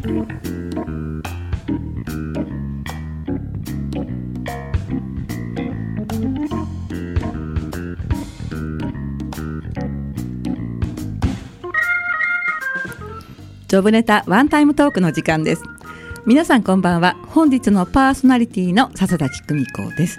[0.00, 15.62] ジョブネタワンタイムトークの時間です。
[16.24, 17.14] 皆さんこんばんは。
[17.26, 20.18] 本日のパーソナリティの笹崎久美子です。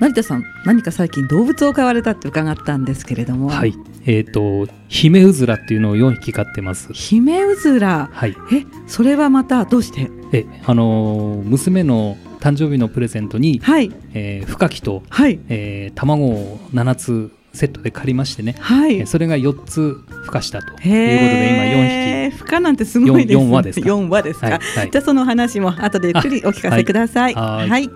[0.00, 3.48] 成田さん何か最近動物を飼われたって伺ったんですけれども。
[3.48, 3.74] はい。
[4.06, 6.92] えっ、とヒメウズラっていうのを4匹飼ってます。
[6.92, 8.36] ヒメウズラはい。
[8.52, 10.10] えそれはまたどうして？
[10.32, 13.90] えあのー娘の誕生日のプレゼントに、はい。
[14.12, 15.40] えー、フカキと、はい。
[15.48, 18.96] えー卵を7つセットで借りましてね、はい。
[18.98, 22.30] えーそれが4つ孵化したということでへー。
[22.36, 23.86] 負荷なんてすごいです四四羽ですか？
[23.88, 24.90] 四羽ですか、今4匹はい、はい。
[24.90, 27.34] じゃあその話も後でゆっくりお聞かせください。
[27.34, 27.84] は、はい。
[27.84, 27.90] い。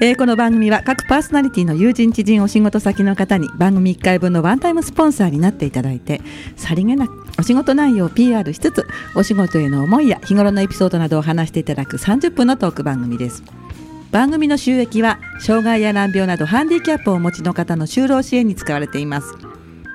[0.00, 6.20] えーこの番組は各パーソナリティの友人知人お仕事先の方に番組1回分のワンタイムスポンサーになっていただいて
[6.56, 13.42] さりげなくお仕事内容を PR しつつお仕事への思いや日頃のエピソードなどを話していただく30分のトーク番組です。
[14.12, 19.34] 番組の収益は障害や難病などハンディキャップをお持ちの方の就労支援に使われています。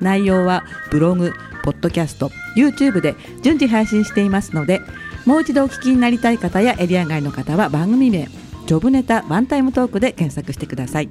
[0.00, 4.80] 内容はブログ、ポッドキャスト、YouTube で順次配信していますので
[5.24, 8.26] もう一度お聞きになりたい方やエリア外の方は番組名
[8.66, 11.08] ジョブネタワンタイムトークで検索してください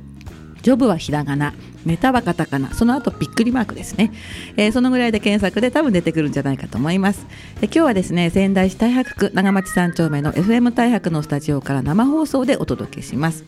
[0.61, 1.53] ジョブはひらがな
[1.85, 4.11] ネタはカタカナその後びっくりマークですね、
[4.57, 7.25] えーそのぐらいで検索で多分出てくるんじゃないかと思います
[7.61, 13.45] で今日はですね仙台市太白区長町三丁目の FM 太白のスタジオから生放送でお届けします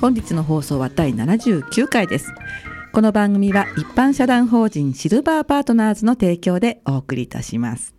[0.00, 2.32] 本日の放送は第79回です
[2.96, 7.94] この番組は一般社団法人シルバーパートナーズの提供でお送りいたします。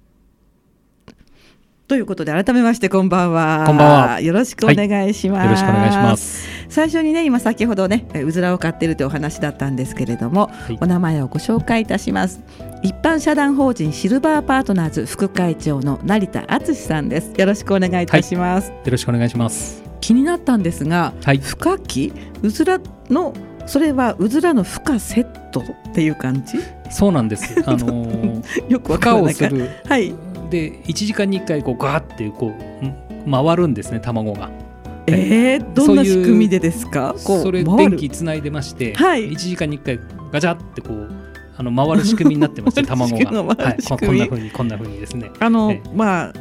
[1.87, 3.63] ということで改めましてこんばんは。
[3.67, 5.45] こんばんはよろしくお願いします。
[5.45, 6.56] よろしくお願いします。
[6.69, 12.41] 最初にね今先ほどねえうずらを飼ってるというお話だったんですけれども、いお名前をご紹介いたします。
[12.83, 17.33] 一般社団法人シルバーパートナーズ副会長の成田敦さんです。
[17.37, 18.69] よろしくお願いいたします。
[18.69, 19.83] よろしくお願いします。
[20.01, 22.79] 気になったんですが、はい孵化器うずら
[23.09, 23.33] の
[23.65, 26.59] それはうずらの孵化セットっていう感じ？
[26.89, 27.61] そうなんです。
[27.65, 30.13] あのー、 よくわからないかをするはい
[30.49, 33.31] で1時間に1回こうガーってこうん？
[33.31, 34.49] 回るんですね卵が。
[35.07, 37.15] えー、どんな仕組みでですか？
[37.17, 39.99] それ電気つないでまして、はい1時間に1回
[40.31, 41.09] ガチャってこう
[41.57, 45.31] あの回る仕組みになってまして 卵が、はい、こんな風にこんな風 にですね。
[45.39, 46.33] あの、えまあ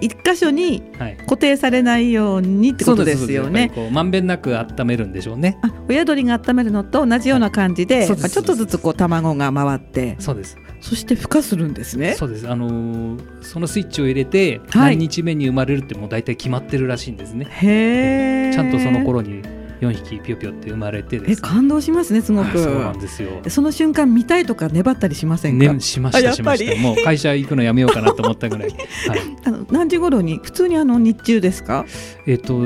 [0.00, 1.16] 一箇所にはい。
[1.18, 5.58] 固定されないようにってことですよねまんべんなく温めるんでしょうね。
[5.62, 10.58] あ親鳥が温めるのと同じような感じで、はいちょっとずつこう卵が回ってそうです。
[10.88, 12.48] そして孵化するんですねそうです。
[12.48, 17.46] あのーそのスイッチを入れて、はい何日目に生まれるってもう大体決まってるらしいんですね。
[17.48, 19.42] へえちゃんとその頃に
[19.80, 21.36] 4匹ぴよぴよって生まれてですね。
[21.38, 23.30] え感動しますねすごく、はいそうなんですよ。
[23.48, 26.80] その瞬間見たいとか粘ったりしませんか、ね、しましたしました。
[26.80, 28.68] もう会社行くのやめようかなと思ったぐらい。
[29.08, 29.20] はい。
[29.44, 31.84] あの何時頃に普通にあの日中ですか？
[32.26, 32.60] えっ、と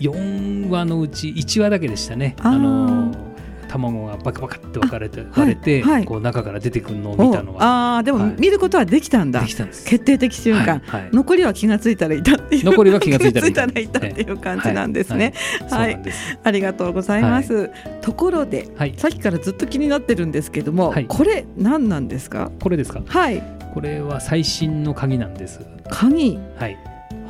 [0.00, 2.34] 4羽のうち1羽だけでしたね。
[2.40, 3.29] あのー
[3.70, 6.04] 卵がバカバカって分かれて、割れて、はい。
[6.04, 8.34] こう中から出てくるのを見たのはああーでもはい。
[8.38, 9.86] 見ることはできたんだ、できたんです。
[9.86, 11.02] 決定的瞬間、はい。
[11.02, 11.10] はい。
[11.12, 12.64] 残りは気がついたらいたっていう。
[12.64, 13.98] 残りは気がついたらいた。
[14.00, 15.34] っていう感じなんですね、
[15.70, 16.00] はい。
[16.42, 17.70] ありがとうございます、
[18.00, 18.94] ところではい。
[18.96, 21.06] さっきからずっと気になってるんですけども、はい。
[21.06, 22.50] これ何なんですか？
[22.60, 23.02] これですか？
[23.06, 23.42] はい。
[23.74, 25.60] これは最新の鍵なんです。
[25.88, 26.38] 鍵。
[26.56, 26.76] はい。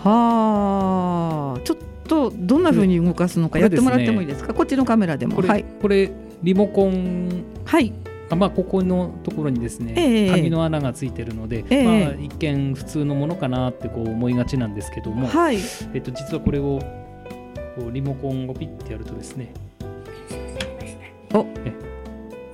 [0.02, 1.60] はあ。
[1.64, 1.76] ちょっ
[2.08, 4.54] とどんな風に動かすのかやってもらってもいいですか？
[4.54, 5.36] こっちのカメラでも。
[5.36, 5.64] これ、はい。
[5.82, 6.10] これ
[6.42, 7.44] リモコン。
[7.64, 7.92] はい。
[8.30, 10.30] あまあここのところにですね、ええ。
[10.30, 11.84] 鍵の穴がついてるので、ええ。
[11.84, 15.58] まあ一見普通のものかなってこう思いがちなんですけども、はい。
[15.94, 16.78] えっと実はこれを
[17.76, 19.52] こうリモコンをピッてやるとですね、
[21.34, 21.44] お。
[21.64, 21.72] え。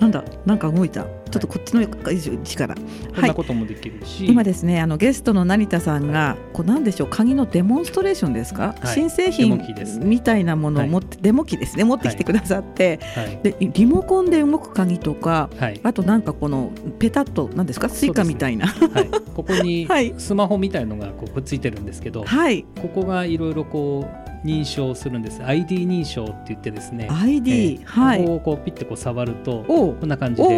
[0.00, 0.25] なんだ？
[0.44, 1.06] なんか動いた
[1.38, 8.94] ちょっとこっちの位置からこんはないこともできるし、今ですねあのゲストの成田さんがこうなんでしょう鍵のデモンストレーションですか、はい。
[8.94, 9.60] 新製品
[10.00, 11.84] みたいなものを持って、デモ機ですね。
[11.84, 13.41] 持ってきてくださって、はい。
[13.42, 15.80] でリモコンで動く鍵とかはい。
[15.82, 17.88] あとなんかこのペタッとなんですか？
[17.88, 18.66] スイカみたいな。
[18.66, 20.14] はい、ここに はい。
[20.19, 22.64] スマホみたいのがこうくっついてるんですけど、はい。
[22.81, 25.44] ここがいろいろこう認証するんです。
[25.44, 27.84] ID 認証って言ってですね、ID、ええ。
[27.84, 28.20] はい。
[28.20, 30.48] ここをこうピッてこう触るとこんな感じで。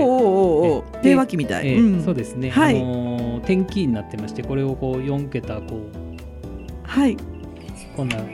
[1.02, 1.78] 電話機みたい、ええ。
[1.78, 2.04] うん。
[2.04, 2.76] そうですね、はい。
[2.76, 6.08] あのー点キーになってましてこれをこう4桁こう
[6.82, 7.16] はい。
[7.96, 8.26] こんな感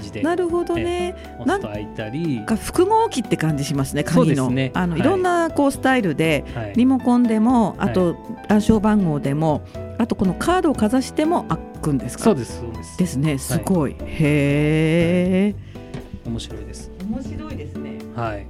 [0.00, 0.22] じで。
[0.22, 4.70] なるほどね、押すと開いたり、が複合機って感じしますね鍵の、ね。
[4.74, 5.00] あの、はい。
[5.00, 6.72] い、ろんなこうスタイルではい。
[6.76, 8.16] リモコンでもあと
[8.48, 9.62] 暗証番号でも、
[9.98, 12.24] あとこのカードをかざしても開くんですか？
[12.24, 12.60] そうです。
[12.60, 15.54] そうですですねすごい、へえ
[16.26, 16.90] 面白いです。
[17.08, 17.98] 面白いですね。
[18.16, 18.46] はい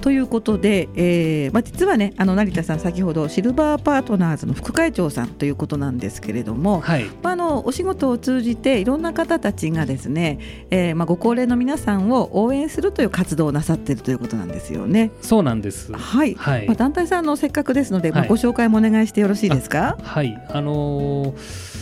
[0.00, 7.04] ということで、えーまあ、実はねあの成田さん先ほどシルバーパートナーズの副会長さんということなんですけれども、はい。
[7.22, 10.38] まあ、あのお仕事を通じていろんな方たちがですね、
[10.70, 15.10] えーまあ、ご高齢の皆さんを応援するという活動をなさっているということなんですよね。
[15.20, 15.92] そうなんです。
[15.92, 16.66] はい、はい。
[16.66, 18.28] まあ、団体さんのせっかくですので、まあ、はい。
[18.28, 19.98] ご紹介もお願いしてよろしいですか？
[20.02, 20.40] はい。
[20.50, 21.77] あのー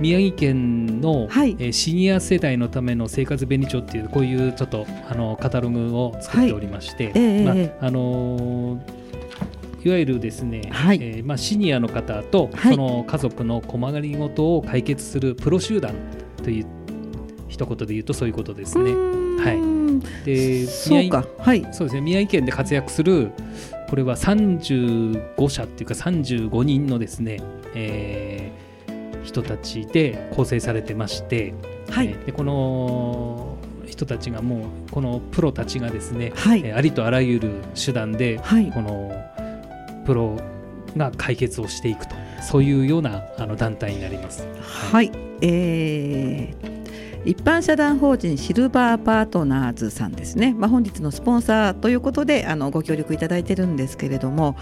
[0.00, 1.56] 宮城県の、はい。
[1.58, 7.76] えーシニア世代のための生活便利帳っていうこういうちょっとあのカタログを作っておりまして、ええまあええ。
[7.80, 9.02] あのー
[9.84, 10.98] いわゆるですね、はい。
[11.02, 12.74] えーまあ、シニアの方と、はい。
[12.74, 15.92] その家族の困りごとを解決するプロ集団
[16.36, 16.66] という
[17.48, 18.92] 一言で言うとそういうことですね。
[18.92, 20.24] はい。
[20.24, 21.26] でそうか。
[21.38, 21.66] はい。
[21.72, 22.00] そうですね。
[22.00, 23.32] 宮城県で活躍する
[23.90, 27.40] これは35社っていうか35人のですね、
[27.74, 28.41] えー
[29.24, 31.54] 人たちで構成されてまして、
[31.90, 32.08] はい。
[32.08, 36.62] えーでこの人たちがもうこのプロたちがですね、はい。
[36.64, 38.70] えーありとあらゆる手段ではい。
[38.72, 39.12] この
[40.06, 40.36] プロ
[40.96, 44.46] が解決をしていくとそういうようなあの団体になります。
[44.62, 45.10] はい、
[45.42, 46.72] えー
[47.24, 54.56] 一般社団法人シルバーパートナーズさんですね、まあ、本日のスポンサーということであのご協力いただいてるんですけれども、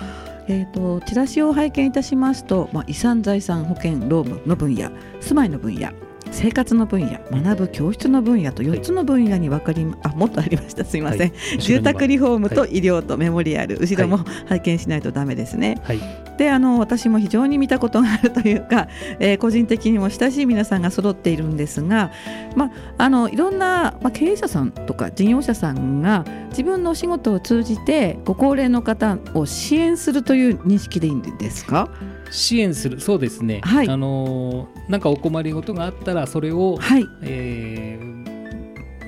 [0.48, 4.90] えー、とチラシを拝見いたしますと、まあ、遺産財産保険労務の分野
[5.20, 5.90] 住まいの分野
[6.31, 10.85] 生活の分野学ぶ教室の分野と4つの分野に分かり、あもっとありました。
[10.85, 11.59] すいません、はい。
[11.59, 15.81] 住宅リフォームとは医療とメモリアル、後ろも拝見しないとダメですね。
[15.82, 16.00] はい。
[16.38, 18.88] であの私も非常に見たことがあるというか、
[19.19, 22.12] えー個人的にも親しい皆さんが揃っているんですが、
[22.56, 22.71] まあ、
[23.05, 31.91] あのいろんな、まあ、経営者さんとか事業者さんが自分のお仕事を通じてご高齢の方を支援するという認識でいいんですか？
[32.31, 33.88] 支援するそうですね、はい。
[33.88, 37.06] あのーなんかお困りごとがあったらそれを、はい。
[37.23, 38.11] えー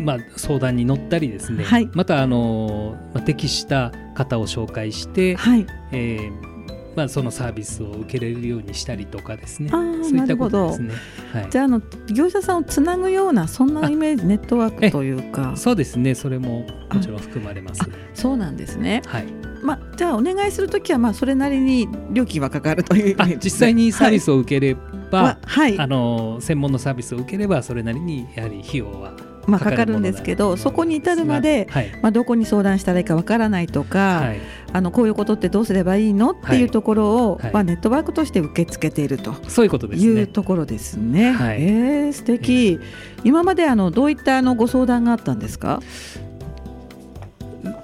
[0.00, 1.88] まあ、相談に乗ったりですね、はい。
[1.92, 5.66] また、あのーまあ、適した方を紹介して、はい。
[5.92, 6.52] えー
[6.94, 9.70] まあ、そのサービスを受けれるようにしたりとかですね。
[9.70, 9.84] そう
[10.18, 10.68] いったことなるほど。
[10.68, 10.94] ですね。
[11.32, 11.50] はい。
[11.50, 11.82] じゃああの
[12.14, 15.54] 業者さんをつなぐようなそんなイメージネットワークというか。
[15.56, 16.14] そうですね。
[16.14, 17.80] それももちろん含まれます。
[18.12, 19.24] そうなんですね、はい、
[19.62, 24.76] まあ、じゃあお願いするときはまあそれなりに料金はかかるというね実際にサービスを受けれ
[25.10, 25.78] ば、ははい。
[25.78, 29.12] あの専門のサービスを受ければそれなりにやはり費用は
[29.44, 31.90] まあ、かかるんですけどそこに至るまで、はい。
[32.00, 34.40] まあ、どこに相談したらいいかわからないとか、はい。
[34.72, 36.30] あのこういうことってどうすればいいの？
[36.30, 37.52] っていうところを、はい。
[37.52, 39.34] まあ、ネットワークとして受け付けていると。
[39.48, 40.26] そういうことですいうね。
[40.28, 41.32] ところですね。
[41.32, 41.56] はい。
[41.60, 42.78] えー素敵、
[43.24, 45.80] 今まであのどういったあのご相談があったんですか？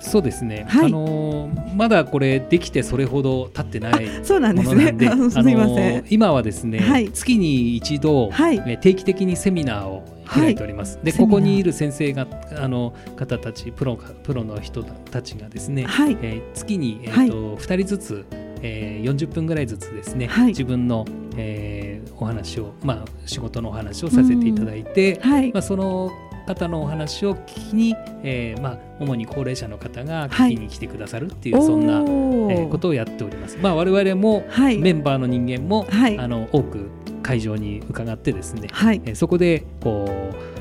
[0.01, 0.87] そうですね、はい。
[0.87, 4.93] あのーまだこれできてそれほど経ってないそうなんですね。
[4.93, 5.31] ものなんで。
[5.31, 5.93] すみません。
[5.95, 7.11] あのー今はですね、はい。
[7.11, 8.57] 月に一度、はい。
[8.67, 10.99] えー定期的にセミナーを開いております。
[11.03, 16.17] でここにいる先生があの方たちプロがプロの人たちがですね、はい。
[16.23, 18.25] えー月に、えーと2人ずつ、
[18.63, 20.47] えー40分ぐらいずつですね、はい。
[20.49, 21.05] 自分の、
[21.37, 21.89] えー
[22.21, 25.53] お話を、まあ、仕事のお話をさせていただいて、はい。
[25.53, 26.11] まあ、その
[26.49, 33.59] 方のお話を聞きに、えーまあ、主に高齢者の方が聞きに来てくださるっていう、そんな、えーことをやっております。
[33.61, 34.79] まあ、我々も、はい。
[34.79, 36.19] メンバーの人間も、はい。
[36.19, 36.89] あの多く
[37.23, 39.03] 会場に伺ってですね、はい。
[39.05, 40.58] えーそこでこう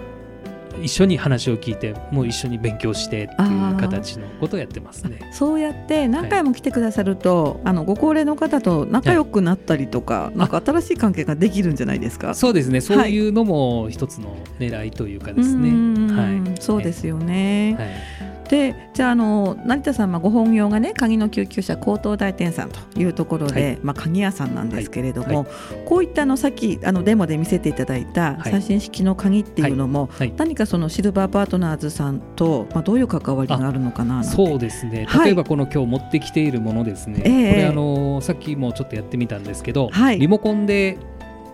[0.81, 5.19] 一緒に話を聞いてもう一緒に勉強してっていう形のことをやってますね。
[5.31, 12.33] そうやって何回も来てくださると、あのご高齢の方と仲良くなったりとか、なんか新しい関係ができるんじゃないですか？
[12.33, 15.69] そうですねそういうのも一つの狙いというかですね。
[15.69, 17.75] うーんはいそうですよね。
[17.77, 23.79] はいでじゃああの成田さんはご本業がね鍵の救急車高等大店さんというところで、はい。
[23.83, 25.47] まあ、鍵屋さんなんですけれども、はい。
[25.85, 28.51] こういったあのさっきあのデモで見せていただいたはい。
[28.51, 30.33] 最新式の鍵っていうのも、はい。
[30.37, 35.05] 何かそのシルバーパートナーズさんと、まあ、どういう関わりがあるのかなそうですね。
[35.05, 35.25] はい。
[35.25, 37.51] 例えばこの今日持ってきているものですね、ええ。
[37.51, 40.19] これあのさっきもちょっとやってみたんですけど、はい。
[40.19, 40.97] リモコンで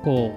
[0.04, 0.34] こ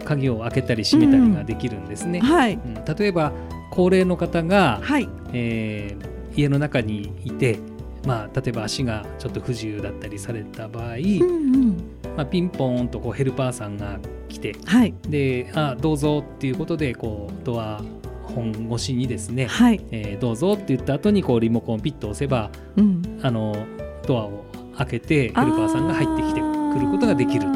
[0.00, 2.20] う鍵を開けたり閉めたりができるんですね。
[2.20, 2.54] はい。
[2.54, 2.74] うん。
[2.84, 3.32] 例えば
[3.70, 7.58] 高齢の方が、はいえー家の中にいて、
[8.06, 11.76] まあ、例えば足がちょっと不自由だったりされた場合、うんうん。
[12.16, 13.98] まあ、ピンポーンとこうヘルパーさんが
[14.28, 14.94] 来てはい。
[15.08, 17.82] であどうぞっていうことでこうドア
[18.22, 23.54] 本越しにですね、はい、えーどうぞって言った後にこうリモコンをピッと押せばうん、あの
[24.06, 24.44] ドアを
[24.78, 27.48] 開けてヘルパーさんが入ってきてくることができると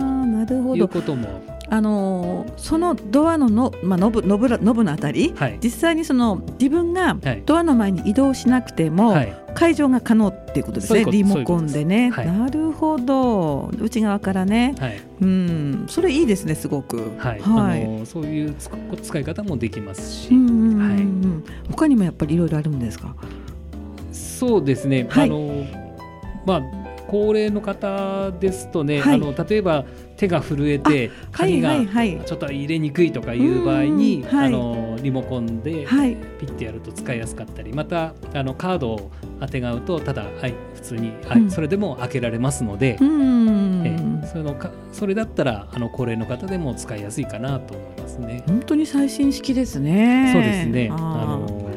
[0.76, 5.59] いうどことも、あのーそのドアのの、まあ、ノブノブらノブのあたりはい。
[5.63, 7.43] 実際にその自分がはい。
[7.45, 13.71] ドアの前に移動しなくても、はい、解除が可能っていうことですねそういリモコンでね、なるほど。
[13.81, 14.75] 内側からね。
[14.79, 15.01] はい。
[15.21, 15.85] うん。
[15.89, 17.13] それいいですねすごく。
[17.19, 17.41] はい。
[17.41, 17.85] はい。
[17.85, 18.71] あのそういうつ
[19.03, 21.71] 使い方もできますし、うんはい。
[21.71, 23.15] 他にもやっぱりいろいろあるんですか？
[24.13, 25.29] そうですね、はい。
[25.29, 25.65] あの
[26.47, 29.15] まあ高齢の方ですとね、はい。
[29.15, 29.85] あの例えば
[30.17, 32.23] 手が震えてはい鍵がはいはい。
[32.25, 34.47] ちょっと入れにくいとかいう場合に、うんはい。
[34.47, 36.17] あのリモコンではい。
[36.39, 39.11] ピッてやると使いやすかったりまたあのカードを
[39.41, 41.51] あてがうとただ、はい、普通に、はいうん。
[41.51, 43.83] それでも開けられますので、うん。
[43.87, 48.43] ええそのかそれだったらあの高齢の方でも使いやすいかなと思いますね。
[48.47, 50.31] 本当に最新式ですね。
[50.33, 50.89] そうですね。
[50.91, 51.71] あの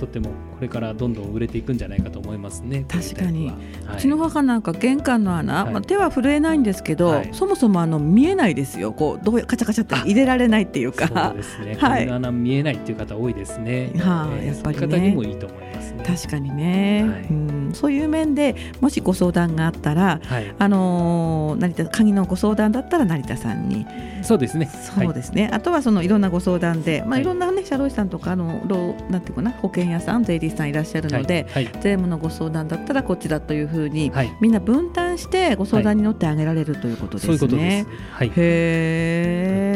[0.00, 0.30] とっても
[0.62, 2.84] これからどんどん売れていくんじゃないかと思いますね。
[2.86, 3.50] 確かに。
[3.50, 3.56] こ
[3.96, 5.72] うちの母なんか玄関の穴、はい。
[5.72, 7.30] まあ、手は震えないんですけど、はい。
[7.32, 8.92] そもそもあの見えないですよ。
[8.92, 11.74] こうどうやカチャカチャって入れられないっていうそうかですね。
[11.80, 12.08] はい。
[12.08, 13.90] 穴見えないっていう方多いですね。
[13.96, 14.44] はい。
[14.46, 14.86] えーやっぱりね。
[14.86, 16.04] 方にもいいと思いますね。
[16.06, 17.22] 確かにね、はい。
[17.28, 20.54] うん、そういう面でもしご相談があったらはい。
[20.58, 23.86] あのー成田鍵のご相談だったら成田さんに
[24.22, 24.66] そうですね。
[24.66, 31.64] そうですね、あとはそのいろんなご相談で、まあ、はいいろんなね社労士さんとかあの労なんていうかな保険屋さん税理士さんいらっしゃるので、はい。
[31.64, 34.26] 税務のご相談だったらこっちだというふうに、はい。
[34.26, 37.38] はいみんな分担してご相談に乗ってあげられるということですね。
[37.38, 37.86] そういうことです。
[38.12, 38.28] はい。
[38.28, 39.71] へえ、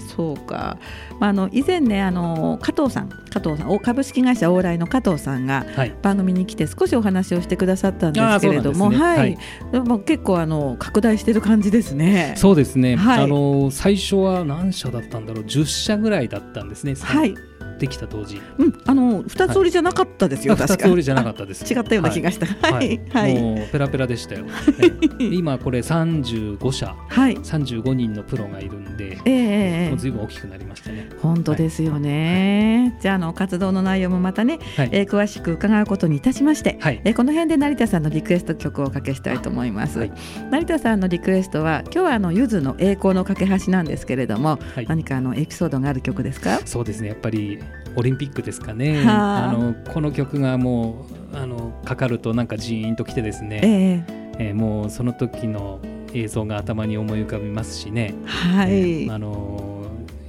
[0.00, 0.78] そうか。
[1.20, 5.94] まあ、あの以前ね、あの加藤さん、加藤さん、お株式会社往来の加藤さんがはい。
[6.02, 9.36] 番組に来て少しお話をしてくださったんですけれども、ははいい。
[9.72, 12.34] でも結構あの拡大してる感じですね。
[12.36, 12.96] そうですね。
[12.96, 15.44] はいあの最初は何社だったんだろう。
[15.44, 16.94] 10社ぐらいだったんですね。
[16.94, 17.34] はい、
[17.78, 18.40] できた当時。
[18.58, 20.84] うん、あの二つ折りじゃなかったですよ、あ二確か。
[20.84, 21.64] つ折りじゃなかったです。
[21.72, 22.46] 違ったような気がした。
[22.46, 24.44] ははいい、はい、もうペラペラでしたよ。
[24.80, 24.86] え
[25.20, 27.36] え今これ35社、はい。
[27.36, 31.08] 35人のプロがいるんで、ええええもうずいぶん大きくなりましたね。
[31.22, 32.96] 本当ですよね。
[33.00, 34.88] じゃああの活動の内容もまたね、はい。
[34.92, 37.00] えー詳しく伺うことにいたしまして、はい。
[37.04, 39.98] えーこの辺で成田さんのリクエスト曲をおかけしたいと思います。
[39.98, 40.12] はい
[40.50, 46.60] 成田さんのリクエストは今日はあのゆずの栄光の架け橋なんですけれども、はい何かあのエピソードがある曲ですか？
[46.64, 47.08] そうですね。
[47.08, 47.58] やっぱり
[47.96, 49.04] オリンピックですかね。
[49.04, 53.60] はああのこの曲がもうあのかかるとなんかジーンときてですね。
[53.62, 55.78] えええーもうその時の
[56.12, 58.14] 映像が頭に思い浮かびますしね。
[58.24, 58.72] はい。
[58.72, 59.74] えーあのー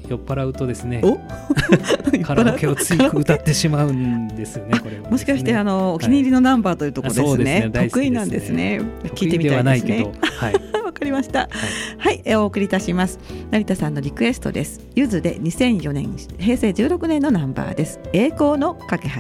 [0.10, 1.02] 酔っ払うとですね。
[1.04, 1.18] お？
[2.24, 4.80] カラオケをつい歌ってしまうんですよね。
[4.80, 7.60] これねもしかしてあのお気に入りのナンバーというところですあそうですね。
[7.62, 8.82] ね大好きですね得意なんですね。
[9.16, 10.28] 聞いてみたではいないけですねど。。
[10.28, 10.56] はい。
[10.96, 11.50] わかりました。
[11.98, 13.20] はい、えーお送りいたします。
[13.52, 14.80] 成田さんのリクエストです。
[14.96, 18.00] ゆずで2004年平成16年のナンバーです。
[18.14, 19.16] 栄光の架け橋。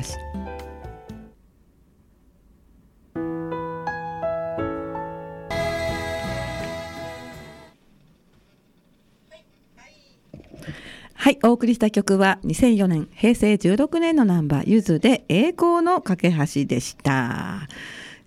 [11.13, 17.67] はい、お送りした曲は2004年平成16年のナンバーゆずで栄光の架け橋でした。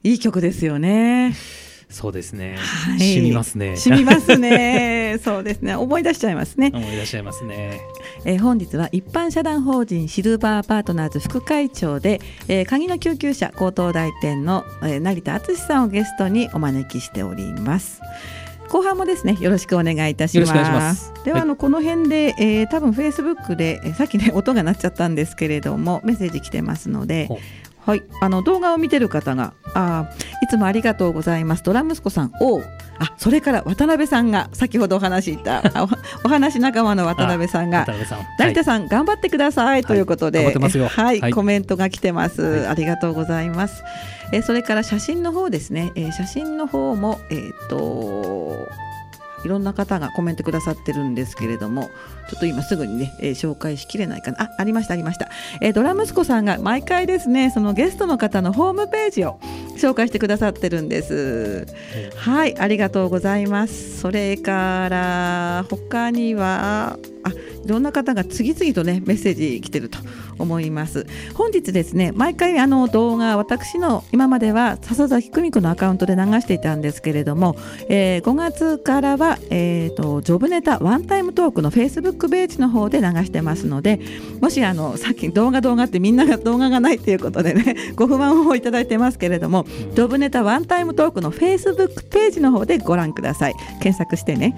[0.03, 1.35] いい曲ですよね。
[1.91, 2.57] そうですね。
[2.59, 3.77] はい染みますね。
[3.77, 5.19] 染みますね。
[5.25, 5.75] そうですね。
[5.75, 6.71] 思い出しちゃいますね。
[6.75, 7.81] 思い出しちゃいますね。
[8.25, 18.01] えー本日は一般社団法人シルバーパートナーズ副会長で、えー鍵の救急車高等大店の、えー成田敦さんをゲストにお招きしております。
[18.69, 21.13] 後半もですねよろしくお願いいたします。
[21.25, 27.29] では、はいあのこの辺で、えー多分フェイスブックで、えーさっきね音が鳴っちゃったんですけれどもメッセージ来てますので。
[27.87, 31.63] はい、あの動画を見てる方があーいつもありがとうございます。
[31.63, 32.65] ドラ息子さんおう。
[32.99, 38.19] あそれから渡辺さんが先ほどお話しした あおお話仲間の渡辺さんが渡辺さん。
[38.39, 39.83] 成田さん、頑張ってください。
[39.83, 41.33] ということで、はい、はい。
[41.33, 42.67] コメントが来てます、はい。
[42.69, 43.83] ありがとうございます。
[44.33, 48.69] えーそれから写真の方ですね、えー写真の方もえーっと
[49.45, 51.91] いろんな方がコメントくださってるんですけれども、
[52.29, 54.43] ちょっと今すぐにね、えー紹介しきれないかな。
[54.43, 55.29] あ、ありましたありました。
[55.61, 59.39] えードラ息子さんが毎回ですね、そのゲストの方のホームページを
[59.77, 61.67] 紹介してくださってるんです。
[62.17, 63.99] はい、ありがとうございます。
[64.01, 67.31] それから他にはあ、
[67.65, 69.99] いろんな方が次々とねメッセージ来てると
[70.39, 71.07] 思います。
[71.35, 77.57] 本日ですね、毎回あの動画私の今までは笹崎久美子のアカウントで流していたんですけれども、
[77.89, 84.01] えー5月からはえっ、とジョブネタワンタイムトークのフェイスブックページの方で流してますので、
[84.41, 93.55] もしあのさっき動画動画ってみんなが動画がないっていうことでね ご不満をいただいてますけれども、うんジョブネタワンタイムトークのフェイスブックページの方でご覧ください。
[93.81, 94.55] 検索してね。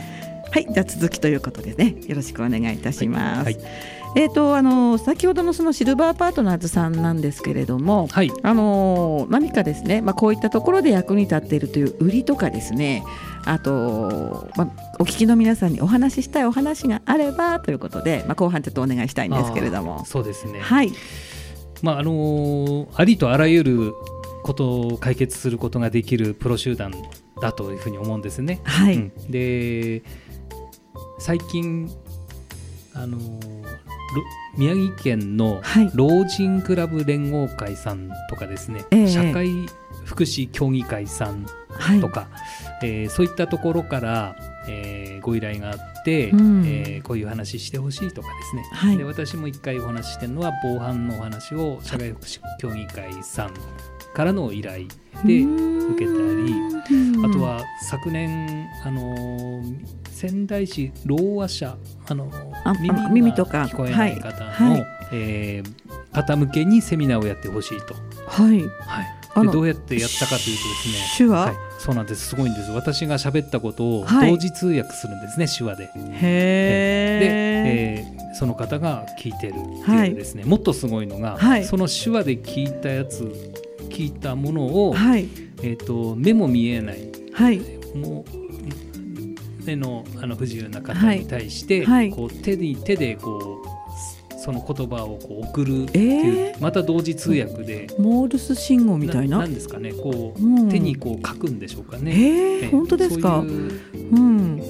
[0.50, 3.44] はい、じゃあ続きということでね、よろしくお願いいたします。
[3.44, 8.30] はいえっ、とあの先ほどのそのシルバーパートナーズさんなんですけれども、はい。
[8.42, 13.04] あの何かですね、まあこういったところで役に立っているという売りとかですね、
[13.44, 20.04] あと、まあ、お聞きの皆さんにお話ししたいお話があればということで、まあ、後半ちょっとお願いしたいんですけれども。
[20.04, 20.60] そうですね。
[20.60, 20.92] はい、
[21.82, 23.94] まああのーありとあらゆる
[24.42, 26.92] ことを解決することができるプロ集団
[27.40, 28.60] だというふうに思うんですね。
[28.64, 30.02] はい、うんで
[31.18, 31.88] 最近
[32.94, 33.89] あのー
[34.56, 35.90] 宮城県のはい。
[35.94, 39.08] 老人クラブ連合会さんとかですね、ええ。
[39.08, 39.48] 社会
[40.04, 42.00] 福祉協議会さんはい。
[42.00, 42.28] とか、
[42.82, 44.36] えーそういったところから、
[44.68, 46.64] えーご依頼があって、うん。
[46.66, 48.98] えーこういう話してほしいとかですね、はい。
[48.98, 53.54] で私も一回お話ししてるのは防犯のお話を社会福祉協議会さん
[54.14, 54.86] からの依頼
[55.24, 56.54] で受けたり
[57.24, 62.30] あとは昨年、あのー仙台市ろう話者、あの
[62.82, 63.62] 耳が耳とか。
[63.62, 64.70] 聞こえない方の、はい。
[64.72, 64.86] はい。
[65.12, 67.94] えー方向けにセミナーをやってほしいと、
[68.26, 68.60] はい。
[69.34, 70.94] はい、でどうやってやったかというとですね。
[71.16, 72.28] 手話、はい、そうなんです。
[72.28, 72.70] すごいんです。
[72.72, 74.30] 私が喋ったことをはい。
[74.30, 75.84] 同時通訳するんですね、手話で。
[75.84, 81.64] へえで、えーその方が聞いてるってはいいうですね、もっとすごいのが、はい。
[81.64, 83.24] その手話で聞いたやつ
[83.88, 85.28] 聞いたものを、はい。
[85.62, 87.08] えー、と目も見えない。
[87.32, 87.58] はい。
[87.94, 92.10] もう目のあの不自由な方に対して、はい。
[92.10, 93.69] こう手に手でこう
[94.42, 99.38] その言葉をこう送るっていう、えまた同時通訳で、モールス信号みたいな？
[99.38, 100.68] なんですかねこう、うん。
[100.70, 102.12] 手にこう書くんでしょうかね。
[102.62, 103.42] えー、本当ですか？
[103.42, 103.72] そういう
[104.12, 104.62] うん。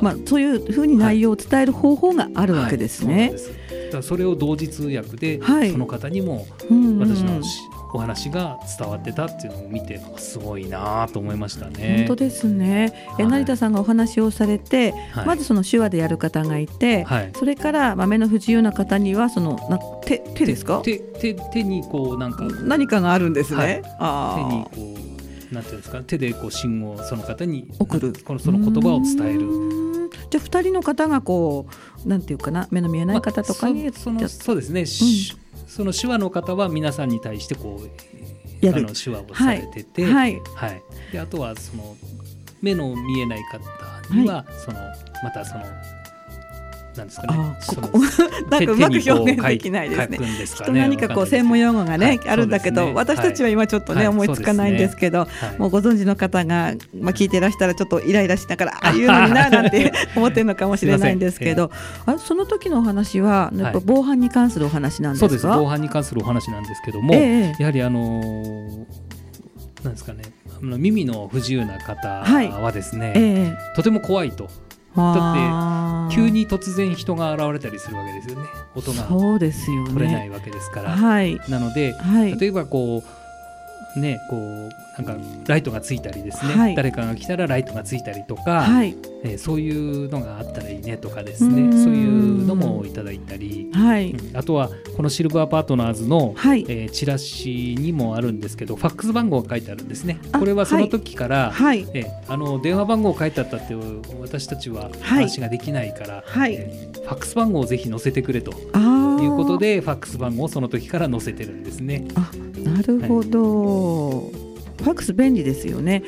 [0.00, 3.14] まあそういうふうに内容を伝える方法があるわけですね。
[3.30, 3.38] はい。
[3.38, 4.08] そうなんです。
[4.08, 5.70] それを同時通訳で、はい。
[5.70, 7.60] その方にも私のし
[7.92, 11.96] お話が伝わってたっていうのを見てすごいなと思いましたね。
[11.98, 12.92] 本当ですね。
[13.18, 13.32] えはい。
[13.32, 15.26] 成田さんがお話をされて、はい。
[15.26, 20.80] まずその手話でやる方がいて、はい、それからまあ目の不自由な方にはそのな手手ですか？
[20.84, 23.58] 手手手にこうなんか何かがあるんですね。
[23.58, 23.82] はい。
[23.98, 25.00] あ手にーこ
[25.50, 26.02] うなんていうんですか？
[26.02, 28.12] 手でこう信号をその方に送る。
[28.22, 29.78] このその言葉を伝えうる。
[30.30, 31.66] じゃあ二人の方がこ
[32.04, 32.68] うなんていうかな？
[32.70, 35.37] 目の見えない方とかにまあそそのそうですね、し
[35.68, 38.78] その手話の方は皆さんに対してこうやる。
[38.78, 40.40] あの手話をされてて、はい。
[40.54, 40.82] はい、
[41.12, 41.96] であとはその
[42.60, 44.78] 目の見えない方には、その
[45.22, 45.64] またその
[46.98, 47.56] なんですかね。
[47.66, 47.98] ここ
[48.50, 50.18] なんかうまく表現できないですね。
[50.46, 50.70] すかね。
[50.70, 52.92] 人何かこう専門用語がね、はいあるんだけど、ね。
[52.94, 54.08] 私たちは今ちょっとね、はい。
[54.08, 55.28] 思いつかないんですけど、はい。
[55.58, 61.70] もうご存知の方が、まあ、聞いてらしたらちょっとイライラしながらああいうのにななんて 思ってるのかもしれないんですけど
[62.06, 67.56] あその時のお話はやっぱ防犯に関するお話なんですか、そうです防犯に関するお話なんですけども、ええ。
[67.58, 68.84] やはりあのー
[69.84, 70.22] なんですかね
[70.60, 73.76] 耳の不自由な方はいはですね、ええ。
[73.76, 74.48] とても怖いと
[74.96, 76.14] あー。
[76.14, 78.48] 急に突然人が現れたりするわけですよね。
[78.74, 79.92] 音がそうですよね。
[79.92, 81.38] 取れないわけですから、はい。
[81.48, 82.38] なのではい。
[82.38, 83.27] 例えばこう
[83.98, 86.74] ねこうなんかライトがついたりですね、はい。
[86.74, 88.96] 誰かが来たらライトがついたりとか、はい。
[89.24, 89.70] えーそうい
[90.06, 91.72] うのがあったらいいねとかですね。
[91.72, 94.10] そういうのもいただいたり、はい。
[94.12, 94.36] うん。
[94.36, 96.64] あとはこのシルバーパートナーズの、はい。
[96.68, 100.18] えーチラシにもあるんですけどファックス番号が書いてあるんですね。
[100.32, 101.86] あこれはその時から、はい。
[101.94, 103.74] えーあの電話番号書いてあったって
[104.20, 106.54] 私たちは話ができないから、はい。
[106.54, 108.52] えーファックス番号をぜひ載せてくれと。
[108.72, 112.06] あーいうことでファックス番号をその時から載せてるんですね。
[112.64, 114.30] なるほど、
[114.78, 115.88] ファックス便利ですよね。
[115.98, 116.04] ね。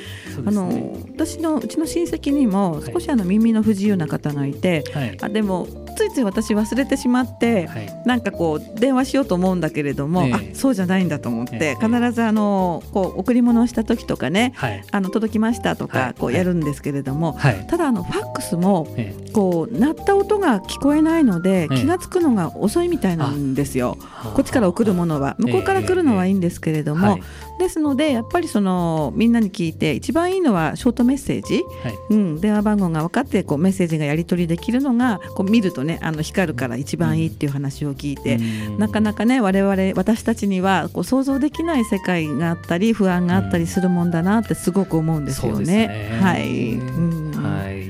[0.52, 2.92] の私のうちの親戚にもはい。
[2.92, 5.18] 少しあの耳の不自由な方がいて、はい。
[5.20, 8.02] あでもついつい私忘れてしまって、はい。
[8.06, 10.32] なんかこう電話しようと思うんだけれども、ええ。
[10.32, 11.86] あそうじゃないんだと思って、ええ。
[11.86, 14.84] 必ずあのこう贈り物をした時とかねはい。
[14.90, 15.92] あの届きましたとはい。
[16.12, 17.66] かこうやるんですけれども、はい。
[17.68, 21.76] ただあのファックスもえこう鳴った音が聞こえないのでええ。
[21.76, 23.96] 気が付くのが遅いみたいなんですよ。
[24.00, 24.32] ー。
[24.34, 25.36] こっちから送るものは。
[25.38, 27.22] 向こうから来るのはいいんですけれども、はい
[27.60, 31.98] ですのでやっぱりそのみんなに聞いて一番いいのはショートメッセージ、はい。
[32.10, 38.40] うん、電話番号が分かってこうメッセージがやり取りできるのがこう見るとねあの光るから一番いいっていう話を聞いて、う
[38.72, 38.78] ん。
[38.78, 45.58] なかなかね我々私たちにはこう想像できない世界があったり不安があったりするもんだなってすごく思うんですよ。
[45.60, 46.18] ね。
[46.20, 47.30] はい、うん。
[47.32, 47.88] はい。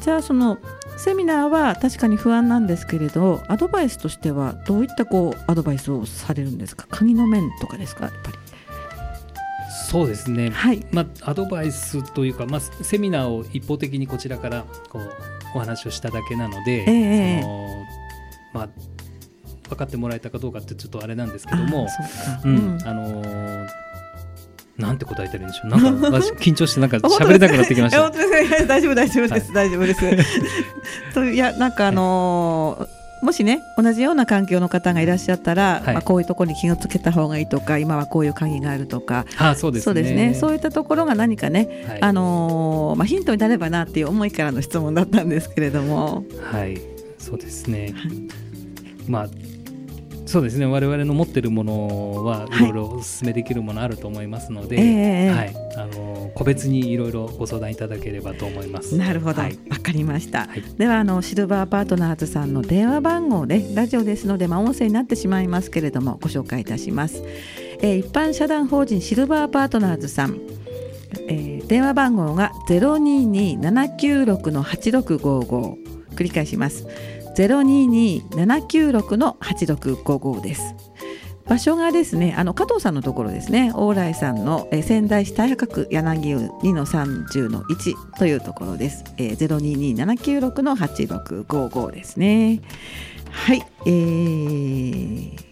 [0.00, 0.58] じゃあその
[0.96, 6.86] セミナーは確かに不安なんですけれどアドバイスとしてはどういったこうアドバイスをされるんですか？
[6.90, 8.06] 鍵の面とかですか？
[8.06, 8.37] やっぱり。
[9.86, 10.50] そうですね。
[10.50, 10.84] はい。
[10.92, 15.10] まあ、アドバイスというか、まあ、セミナーを一方的にこちらからこう
[15.54, 17.84] お話をしただけなので、ええその
[18.52, 18.68] まあ、
[19.68, 22.88] 分かってもらえたかどうかってちょっとあれなんですけどもあ、そうんうん。
[22.88, 23.68] あのー
[24.78, 25.70] なんて答えたらいいんでしょう。
[25.70, 28.10] なんか 私緊張してなんか喋れなくなってきましえた
[28.66, 30.00] 大丈夫大丈夫です、大丈夫です。
[31.14, 35.94] といやなんかあのーもしね同じような環境の方がいらっしゃったら、はい。
[35.94, 39.84] まあ、こういうところに気をつけた方がいいとか今はこういう鍵があるとかあそうですね。
[39.84, 40.34] そうですね。
[40.34, 42.02] そういったところが何かね、はい。
[42.02, 46.24] あのーまあ、ヒントになればなっていう思いからの質問だったんですけれども。
[46.52, 46.80] はい、
[47.18, 47.94] そうですね。
[49.06, 49.28] まあ
[50.28, 50.66] そうですね。
[50.66, 58.94] 我々の持ってるものはいろいろお勧めできるものあると思いますので、ええはい、あの個別にいろいろご相談いただければと思います。
[58.94, 60.40] なるほど、わ、はいかりました。
[60.40, 60.62] はい。
[60.76, 67.22] ではあのシルバーパートナーズさんの電話番号でラジオですので、まあ、音声になってしまいますけれどもご紹介いたします、
[67.80, 70.38] えー一般社団法人シルバーパートナーズさん、
[71.28, 76.86] えー電話番号が022-796の8655繰り返します
[77.38, 80.74] 022-796の8655です。
[81.46, 83.72] 場所がですねあの加藤さんのところですね。
[83.74, 92.60] 往来さんの、えー仙台市太白区柳生2の30の1というところです、えー、022796の8655ですね。
[93.30, 95.47] はいえー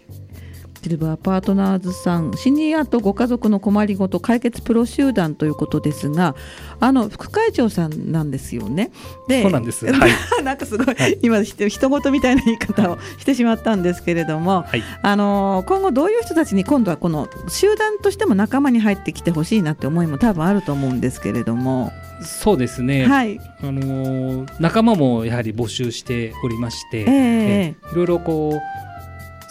[0.86, 6.36] シルバーパートナーズさんシニアとご家族の困りごと解決プロ集団ということですが
[6.78, 8.92] あの副会長さんなんですよね。
[9.26, 9.92] でそうなんです。
[9.92, 10.10] はい。
[10.44, 11.18] なんかすごい、はい。
[11.22, 14.82] 今ひと人事みたいな言い方をしてしまったんですけれども、はい。
[15.02, 21.90] あのー今後どういう人たちに今度はこの集団としても仲間に入ってきてほしいなって思いも多分あると思うんですけれども、
[22.22, 27.04] そうですね、はい、あのー仲間もやはり募集しておりまして、え。
[27.04, 27.90] ええ。
[27.92, 28.85] いろいろこう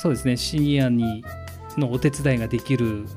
[0.05, 0.37] そうですね。
[0.37, 1.25] シニアに
[1.77, 3.07] のお手伝いができる、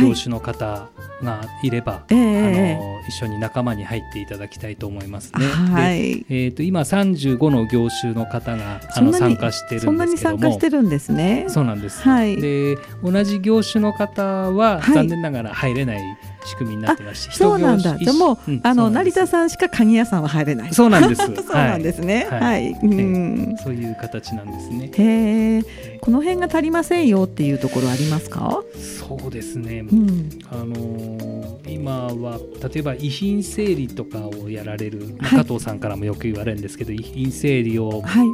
[0.00, 0.88] 業種の方
[1.22, 2.18] がいれば、ええ。
[2.18, 5.46] あえの一緒に仲間に入っていただきたいと思いますね。
[5.46, 10.42] ではい、えー、と今35の業種の方があのそんなに参加してるそんなにんですけども。
[10.42, 11.46] 参加してるんですね。
[11.48, 12.36] そうなんです、はい。
[12.40, 14.94] で同じ業種の方ははい。
[14.94, 16.00] 残念ながら入れない
[16.44, 17.96] 仕組みになってまして、そうなんだ。
[17.96, 20.74] 一じゃあもう、うんあの成田さんしか鍵屋さんは入れない。
[20.74, 22.26] そうなんです そうなんですね。
[22.30, 23.56] ははいい、うん。
[23.62, 24.90] そういう形なんですね。
[24.96, 28.62] へえ、この辺が足りませんよっていうところありますか？
[28.78, 32.38] そうですね、うん、あのー今は
[32.72, 38.26] 例えば遺品整理とかをやられる、まあはい加藤さんからもよく言われるんですけど遺品整理を、はい。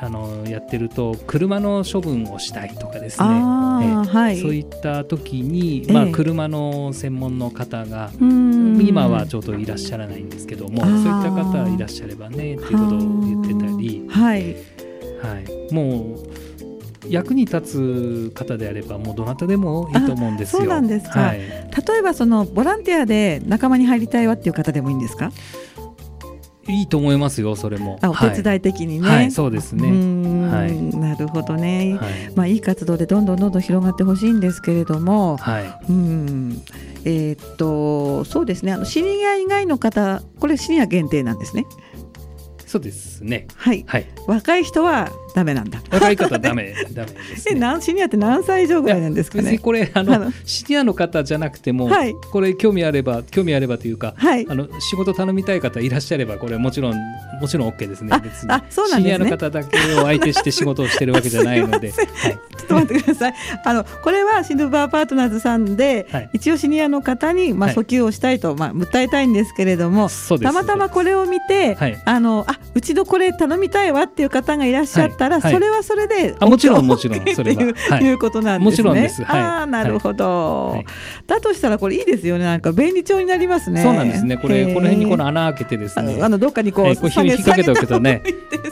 [0.00, 4.40] あのーやってると車の処分をしたいとかですねああ、はい。
[4.40, 14.56] そういった時に、ええまあ、車の専門の方が、うん今はちょっといらっしゃらないんですけどもそういった方いらっしゃればねということを言ってたり、はい。
[15.22, 20.62] はい、もう役に立つ方であればもうどなたでもいいと思うんですよ。
[20.62, 21.46] あそうなんですかはい、例
[21.98, 25.30] えばそのボランティアで仲間に入りたいわっていう方でもいいんですか？
[26.68, 27.98] いいと思いますよそれも。
[28.02, 29.08] あ、お手い伝い的にね。
[29.08, 29.90] はい、そうですね。
[29.90, 31.98] んはいなるほどね。
[32.00, 36.62] はい、まあいい活動でどんどんどんどん広がってほしいんですけれども、はい、うん、
[37.04, 38.72] えーっとそうですね。
[38.72, 41.66] あのシニア以外の方、これシニア限定なんですね。
[42.72, 43.48] そうですね。
[43.54, 43.84] はい。
[43.86, 45.82] はい、若い人はダメなんだ。
[45.90, 47.60] 若い方ダメ ダメです、え、ね。
[47.60, 49.44] なんシニアって何歳以上ぐらいなんですかね？
[49.44, 54.54] 別にこれあのシニアの方じゃなくても、はいこれ興味あれば興味あればというか、はいあ。
[54.54, 56.94] の仕事頼みたい方いらっしゃればこれもちろん
[57.42, 63.34] もちろん OK ですねあ別にあそうなんですねシニアの方だけを相手して仕事をしてるわけじゃないので、 はい、ちょっと待ってください。
[63.66, 70.08] あのこれはシルバーパートナーズさんで、はい一応シニアの方にまあはい訴求をしたいと、まあ訴えたいんですけれども、
[70.42, 75.52] たまたまこれを見て、はいあのあうちのこれ頼みたいわっていう方がいらっしゃったら、はいはい。
[75.52, 77.72] それはそれであもちろんもちろんそれは。
[77.90, 78.04] はい。
[78.04, 78.64] いうことなんですね。
[78.64, 79.24] もちろんです。
[79.24, 79.40] はい。
[79.40, 80.86] ああなるほど、はい。
[81.26, 82.44] だとしたらこれいいですよね。
[82.44, 83.82] なんか便利帳になりますね。
[83.82, 84.36] そうなんですね。
[84.36, 86.18] これこの辺にこの穴開けてですね。
[86.22, 88.22] あのどっかにこう、えーこう引っ掛けておくとね。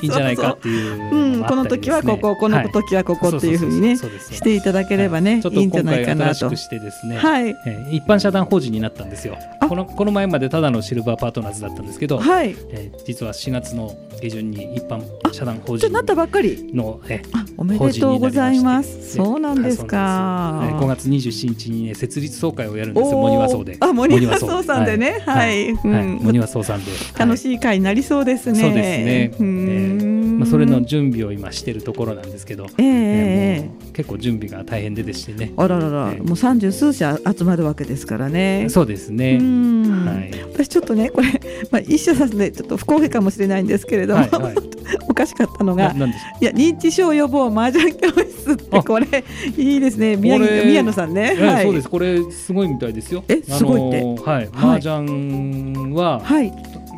[0.01, 5.55] いいんじゃないかっていうのうん、この時はここ、この時はここっていうふうにね、していただければね、はい。
[5.55, 6.55] いいんじゃないかなと。
[6.57, 9.37] してですね、はい、えー一般社団法人になったんですよ。
[9.60, 15.01] あこのこの前までただのシルバーパートナーズだったんですけど、はい、えー実は4月の下旬に一般
[15.33, 16.73] 社団法人じゃなったばっかり。
[16.75, 19.15] の、えーあ、おめでとうございます。
[19.15, 20.61] そうなんですか。
[20.73, 23.77] 5月27日に、ね、設立総会をやるんですよ、モニワ荘で。
[23.79, 24.61] あ、モニワ荘。
[24.65, 25.93] さんでね、はい、はい。
[25.93, 26.05] はい。
[26.05, 26.91] モニワ荘さんで。
[27.17, 28.61] 楽い、しい会になりそうですね。
[28.61, 29.33] そうですね。
[29.39, 30.10] うー
[30.51, 35.53] それの準備を今してるところなんですけど、ええええー結構準備が大変ででしてね。
[35.57, 38.67] あららら、ええもう三十数社集まるわけですからね。
[38.71, 39.37] そうですうね。
[39.37, 40.31] んはい。
[40.53, 41.29] 私ちょっとねこれ、
[41.71, 44.55] まあ、一社さんでちょっと不公平かもしれないんですけれども、はいはい
[45.09, 45.95] おかしかったのが
[46.41, 49.25] いや認知症予防麻雀教室ってあこれ
[49.57, 51.89] いいですね宮宮野さんね、はい、そうです。
[51.89, 53.23] これすごいみたいですよ。
[53.29, 54.23] えすごいって。
[54.23, 56.53] はい麻雀は、はい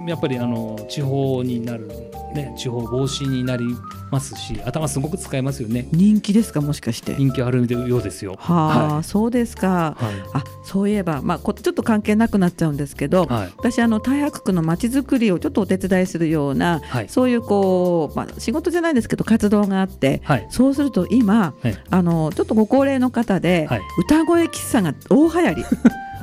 [0.07, 1.89] やっぱりあの地方になる
[2.35, 3.65] ね地方防止になり
[4.11, 5.87] ますし頭すごく使えますよね。
[5.93, 6.61] 人気ですか？
[6.61, 7.15] もしかして。
[7.17, 8.37] 人気あるようですよ。
[8.39, 9.97] はあ、はそうですか。
[10.01, 10.15] いはい。
[10.35, 13.53] あそういえばまあこちょっと関係なくなっちゃうんですけど、はい。
[13.57, 17.09] 私あの太白区のまちづくりをちょっとお手伝いするようなはい。
[17.09, 20.47] そういうこう、まあ、仕事じゃないですけど活動があってはい。
[20.51, 21.77] そうすると今はい。
[21.91, 23.81] あのちょっとご高齢の方で、はい。
[23.99, 25.65] 歌声喫茶が大流行り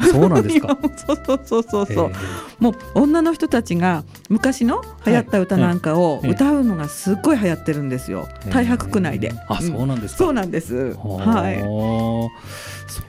[0.02, 0.78] そうなんですか。
[0.96, 2.12] そうそうそうそうそう。
[2.60, 8.28] もう女の人たちが昔の流行った歌なんかをはい歌うのがすっごい流行ってるんですよ。
[8.46, 9.34] 太白区内で。
[9.48, 9.68] あ、うん。
[9.68, 10.18] そうなんですか。
[10.18, 10.96] そうなんです。
[10.96, 12.30] ははいいそ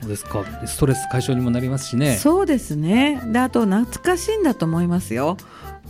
[0.05, 0.44] うですか。
[0.66, 2.16] ストレス解消にもなりますしね。
[2.16, 3.20] そうですね。
[3.26, 5.37] で、あと懐かしいんだと思いますよ。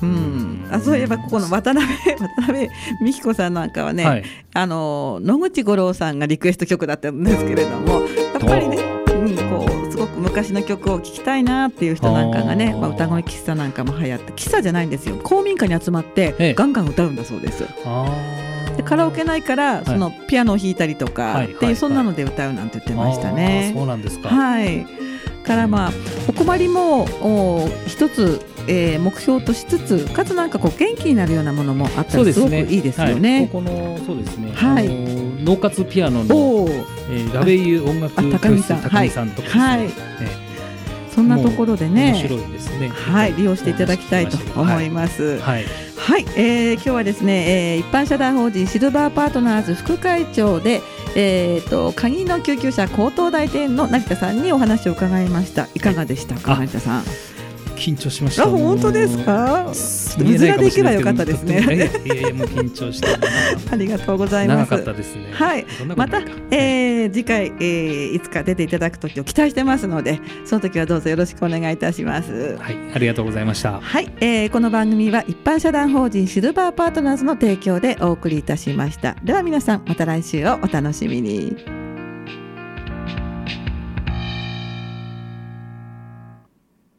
[0.02, 0.08] うん。
[0.08, 1.86] うん、あそういえばここの渡辺
[2.16, 2.68] 渡辺
[3.04, 4.24] 美希子さんなんかはね、はい。
[4.54, 8.78] あの野口五郎さんがリクエスト曲だったんですけれどもやっぱりね、
[10.30, 15.16] 昔の曲を聴きたいなっていう人なんかがねまあ、歌声喫茶なんかも流行って喫茶じゃないんですよ。
[15.16, 16.54] 公民館に集まってええ。
[16.54, 17.66] ガンガン歌うんだそうです。
[17.84, 18.06] あ
[18.76, 19.84] でカラオケないからい。
[19.84, 23.78] そのピアノを弾いたりとか、はいっていう、はいそんなので歌うなんて言ってましたあねー。
[23.78, 24.86] そうなんですか、はい。
[25.44, 25.92] からまあ
[26.28, 33.48] お困りもお一つ、えー目標としつつかつなんかこう元気になるようなものもあったらすごくいいですよはい、ね。
[33.50, 36.66] ここのそうですね、はい脳活ピアノの、
[37.10, 38.82] えーラベイユ音楽あ高見さん。
[38.82, 39.86] 教室高見さんとかですね、はい。
[39.86, 40.50] え
[41.14, 42.36] そんなところでー面ね白。
[42.36, 42.88] いですね。
[42.88, 45.38] はい、利用していただきたいと思います。
[45.40, 45.64] はい、
[45.96, 50.80] はい、えー今日はですね、えー一般社団法人シルバーパートナーズ副会長で、
[51.16, 55.66] えー、と鍵の救急車高等大店の成田さんにお話を伺いました。
[55.74, 57.04] いかがでしたか、あ成田さん。
[57.80, 58.44] 緊張しました。
[58.44, 59.72] あ、本当ですか？
[60.18, 61.60] 見えないかもしれないうずらで行けばよかったですね。
[62.04, 63.08] いやいやもう緊張して
[63.72, 64.70] ありがとうございます。
[64.70, 65.30] 長かったですね。
[65.32, 65.66] はい。
[65.78, 66.24] そんなことない。
[66.24, 72.56] かえー次回、えーいつか出ていただく時を期待してますのでその時はどうぞよろしくお願いいたします。
[72.58, 72.76] はい。
[72.94, 73.80] ありがとうございました。
[73.80, 79.16] はい、えーこの番組は一般社団法人シルバーパートナーズの提供でお送りいたしました。
[79.24, 81.79] では皆さんまた来週をお楽しみに。